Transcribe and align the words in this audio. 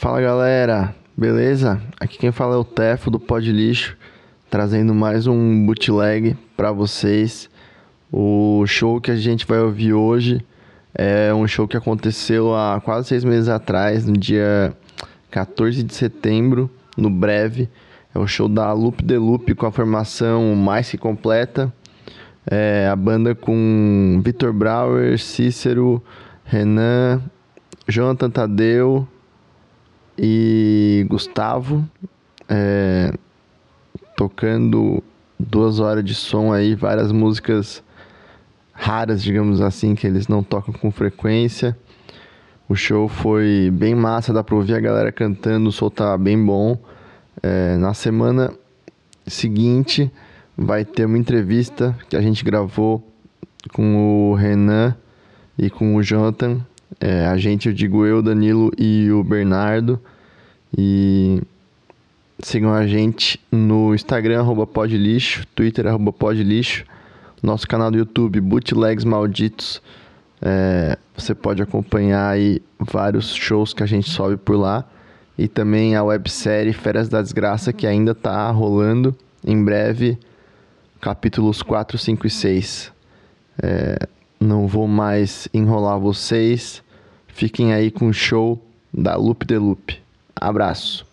Fala 0.00 0.18
galera, 0.18 0.94
beleza? 1.14 1.78
Aqui 2.00 2.16
quem 2.16 2.32
fala 2.32 2.54
é 2.54 2.58
o 2.58 2.64
Tefo 2.64 3.10
do 3.10 3.20
Pod 3.20 3.52
Lixo, 3.52 3.98
trazendo 4.48 4.94
mais 4.94 5.26
um 5.26 5.66
bootleg 5.66 6.38
para 6.56 6.72
vocês. 6.72 7.50
O 8.10 8.64
show 8.66 8.98
que 8.98 9.10
a 9.10 9.16
gente 9.16 9.46
vai 9.46 9.60
ouvir 9.60 9.92
hoje 9.92 10.42
é 10.94 11.34
um 11.34 11.46
show 11.46 11.68
que 11.68 11.76
aconteceu 11.76 12.56
há 12.56 12.80
quase 12.82 13.08
seis 13.08 13.24
meses 13.24 13.50
atrás, 13.50 14.06
no 14.06 14.16
dia 14.16 14.74
14 15.30 15.82
de 15.82 15.92
setembro, 15.92 16.70
no 16.96 17.10
Breve. 17.10 17.68
É 18.14 18.18
o 18.18 18.26
show 18.26 18.48
da 18.48 18.72
Loop 18.72 19.04
de 19.04 19.18
Loop 19.18 19.54
com 19.54 19.66
a 19.66 19.70
formação 19.70 20.54
mais 20.54 20.90
que 20.90 20.96
completa. 20.96 21.70
É 22.50 22.88
a 22.90 22.96
banda 22.96 23.34
com 23.34 24.18
Vitor 24.24 24.50
Brauer, 24.54 25.18
Cícero, 25.18 26.02
Renan, 26.42 27.20
Jonathan 27.86 28.30
Tadeu 28.30 29.06
e 30.22 31.06
Gustavo. 31.08 31.88
É, 32.46 33.14
tocando 34.14 35.02
duas 35.38 35.80
horas 35.80 36.04
de 36.04 36.14
som 36.14 36.52
aí, 36.52 36.74
várias 36.74 37.10
músicas 37.10 37.82
raras, 38.70 39.22
digamos 39.22 39.62
assim, 39.62 39.94
que 39.94 40.06
eles 40.06 40.28
não 40.28 40.42
tocam 40.42 40.74
com 40.74 40.90
frequência. 40.90 41.76
O 42.68 42.76
show 42.76 43.08
foi 43.08 43.70
bem 43.72 43.94
massa, 43.94 44.32
dá 44.32 44.44
pra 44.44 44.54
ouvir 44.54 44.74
a 44.74 44.80
galera 44.80 45.10
cantando, 45.10 45.70
o 45.70 45.72
som 45.72 45.88
tá 45.88 46.16
bem 46.18 46.44
bom. 46.44 46.76
É, 47.42 47.76
na 47.78 47.94
semana 47.94 48.52
seguinte 49.26 50.12
vai 50.56 50.84
ter 50.84 51.06
uma 51.06 51.16
entrevista 51.16 51.96
que 52.08 52.16
a 52.16 52.20
gente 52.20 52.44
gravou 52.44 53.02
com 53.72 54.30
o 54.30 54.34
Renan 54.34 54.94
e 55.58 55.70
com 55.70 55.96
o 55.96 56.02
Jonathan. 56.02 56.60
É, 56.98 57.26
a 57.26 57.36
gente, 57.36 57.68
eu 57.68 57.74
digo 57.74 58.06
eu, 58.06 58.22
Danilo 58.22 58.72
e 58.78 59.10
o 59.10 59.22
Bernardo. 59.22 60.00
E 60.76 61.42
sigam 62.38 62.72
a 62.72 62.86
gente 62.86 63.38
no 63.52 63.94
Instagram, 63.94 64.40
arroba 64.40 64.66
podlixo, 64.66 65.46
Twitter, 65.54 65.86
arroba 65.86 66.12
podlixo 66.12 66.84
nosso 67.42 67.66
canal 67.66 67.90
do 67.90 67.98
YouTube, 67.98 68.40
Bootlegs 68.40 69.04
Malditos. 69.04 69.82
É, 70.42 70.96
você 71.16 71.34
pode 71.34 71.62
acompanhar 71.62 72.28
aí 72.28 72.62
vários 72.78 73.34
shows 73.34 73.72
que 73.72 73.82
a 73.82 73.86
gente 73.86 74.08
sobe 74.08 74.36
por 74.36 74.56
lá. 74.56 74.84
E 75.38 75.48
também 75.48 75.96
a 75.96 76.04
websérie 76.04 76.72
Férias 76.72 77.08
da 77.08 77.22
Desgraça, 77.22 77.72
que 77.72 77.86
ainda 77.86 78.12
está 78.12 78.50
rolando. 78.50 79.16
Em 79.46 79.62
breve, 79.62 80.18
capítulos 81.00 81.62
4, 81.62 81.96
5 81.96 82.26
e 82.26 82.30
6. 82.30 82.92
É, 83.62 84.08
não 84.40 84.66
vou 84.66 84.88
mais 84.88 85.46
enrolar 85.52 86.00
vocês. 86.00 86.82
Fiquem 87.28 87.74
aí 87.74 87.90
com 87.90 88.08
o 88.08 88.12
show 88.12 88.60
da 88.92 89.14
Loop 89.14 89.44
de 89.44 89.58
Loop. 89.58 90.00
Abraço. 90.34 91.06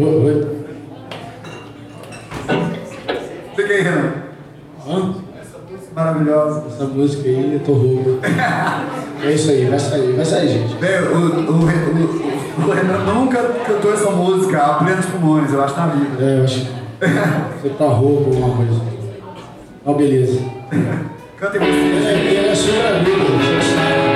Oi, 0.00 0.06
oi. 0.06 0.46
Fica 3.54 3.74
aí, 3.74 3.82
Renan. 3.82 4.12
Hã? 4.88 5.14
Maravilhosa. 5.94 6.64
Essa 6.68 6.84
música 6.84 7.28
aí, 7.28 7.52
eu 7.52 7.60
tô 7.60 7.72
roubo. 7.72 8.20
É 9.22 9.32
isso 9.32 9.50
aí, 9.50 9.66
vai 9.66 9.78
sair, 9.78 10.12
vai 10.12 10.24
sair, 10.24 10.48
gente. 10.48 10.74
Bem, 10.76 10.98
o, 11.02 11.14
o, 11.14 11.52
o, 11.52 12.66
o, 12.66 12.72
Renan 12.72 13.04
nunca 13.12 13.42
cantou 13.66 13.92
essa 13.92 14.10
música 14.10 14.58
a 14.58 14.74
plenos 14.82 15.04
pulmões, 15.04 15.52
eu 15.52 15.62
acho, 15.62 15.76
na 15.76 15.88
vida. 15.88 16.24
É, 16.24 16.38
eu 16.38 16.44
acho 16.44 16.66
você 17.60 17.68
tá 17.68 17.84
roubo 17.84 18.30
alguma 18.30 18.56
coisa. 18.56 18.80
Ó, 19.84 19.92
beleza. 19.92 20.40
Canta 21.36 21.58
em 21.58 21.60
você. 21.60 22.06
É, 22.06 22.48
é 22.50 22.54
super 22.54 22.86
amiga, 22.86 23.24
você 23.24 24.09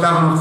que 0.00 0.22
no 0.22 0.36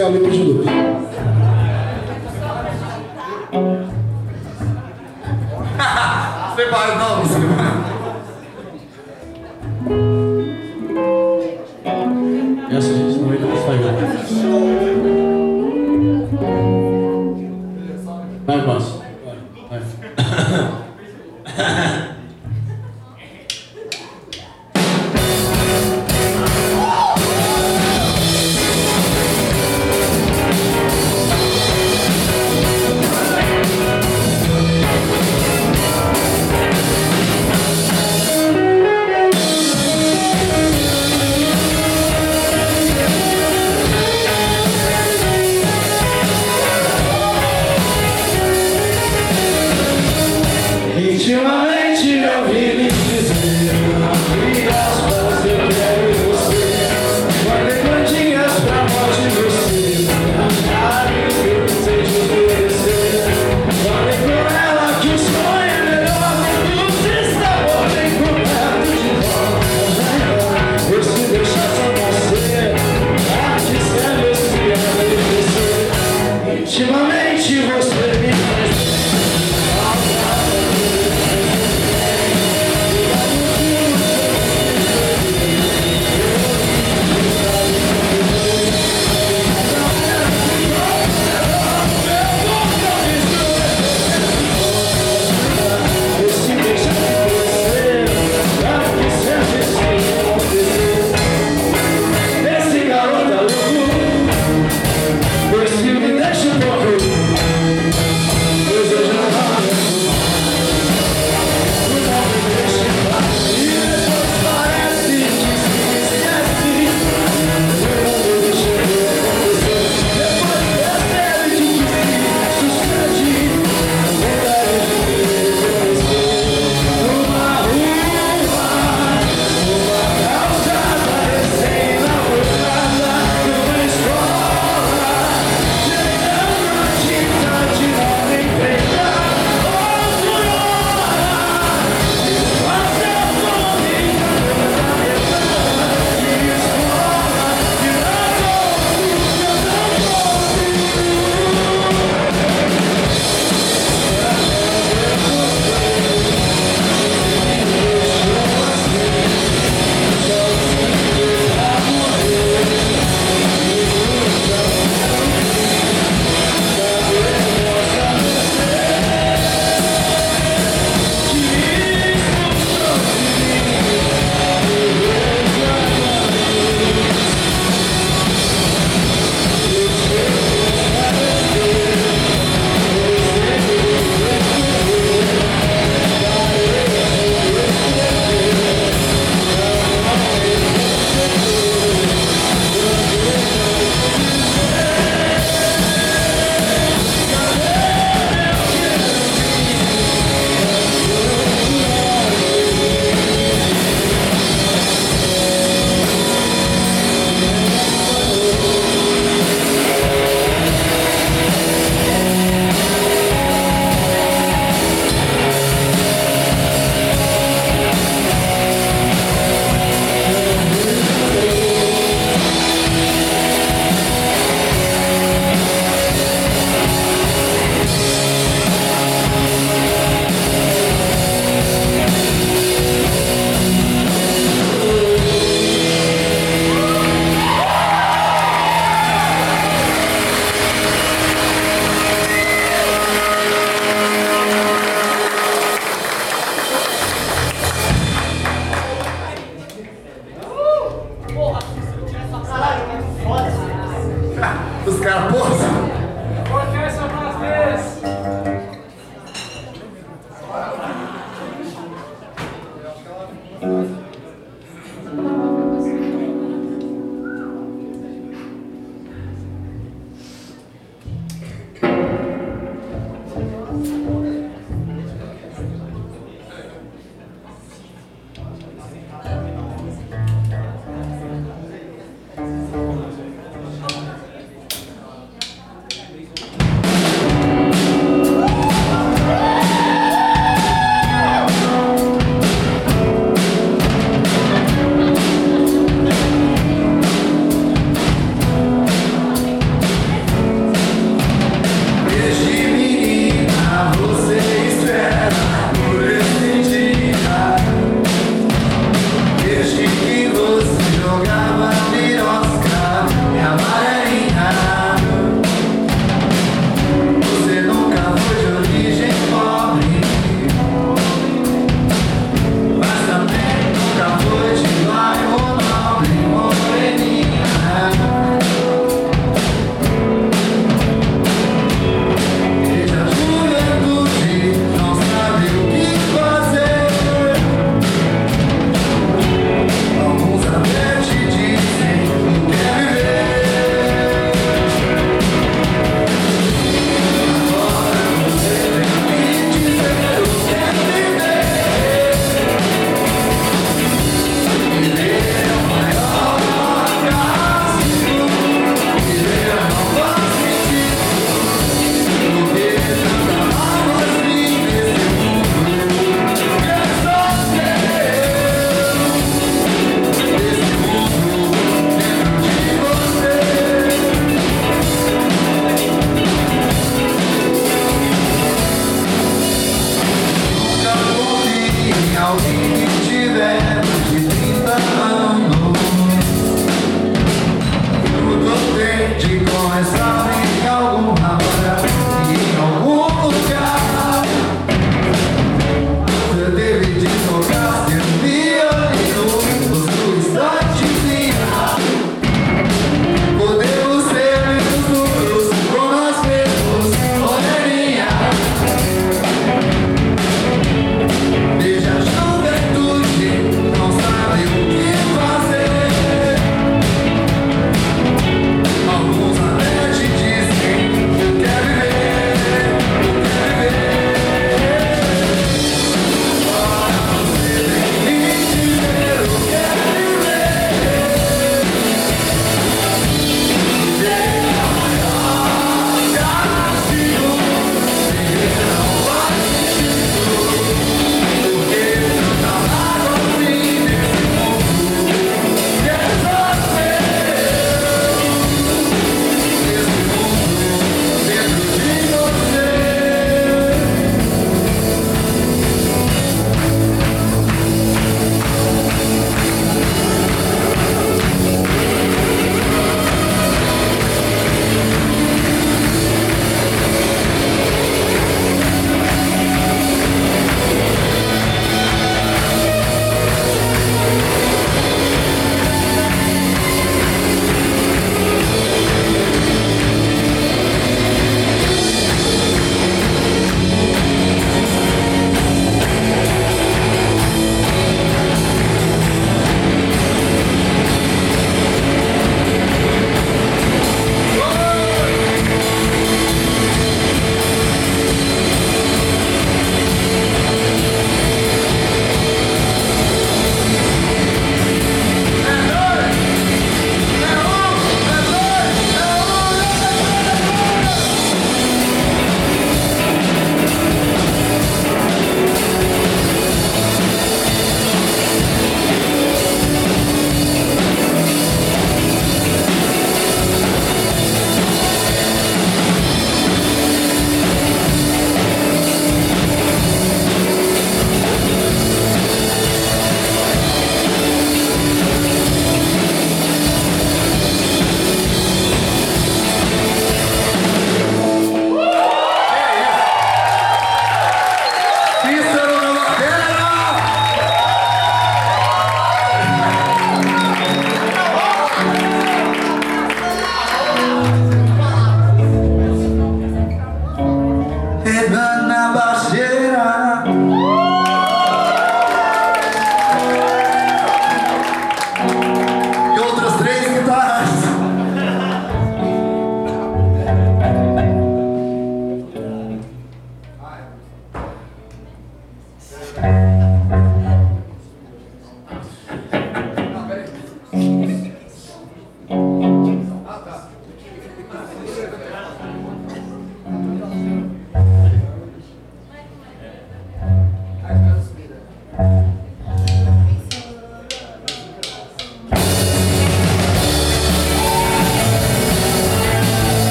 Marcelo 0.00 0.12
me 0.12 0.20
pediu. 0.20 0.64
Separa, 6.56 6.94
não, 6.94 7.20
você 7.20 7.38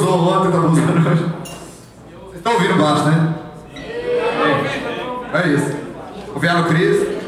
usou 0.00 0.32
ontem 0.32 0.50
na 0.50 0.60
música 0.60 0.92
hoje. 0.92 1.24
Vocês 2.24 2.36
estão 2.36 2.52
ouvindo 2.54 2.74
baixo, 2.82 3.04
né? 3.04 3.34
É 5.32 5.48
isso. 5.48 5.76
Ouviram 6.34 6.62
o 6.62 6.64
Cris? 6.64 7.19